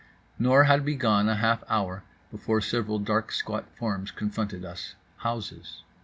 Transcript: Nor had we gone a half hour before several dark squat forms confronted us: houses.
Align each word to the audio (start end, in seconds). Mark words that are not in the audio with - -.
Nor 0.39 0.63
had 0.63 0.83
we 0.83 0.95
gone 0.95 1.29
a 1.29 1.35
half 1.35 1.63
hour 1.69 2.01
before 2.31 2.59
several 2.59 2.97
dark 2.97 3.31
squat 3.31 3.67
forms 3.77 4.09
confronted 4.09 4.65
us: 4.65 4.95
houses. 5.17 5.83